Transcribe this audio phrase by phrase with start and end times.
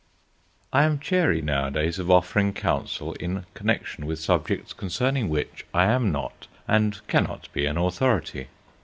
[0.73, 6.11] I AM chary nowadays of offering counsel in connection with subjects concerning which I am
[6.11, 8.47] not and cannot be an authority.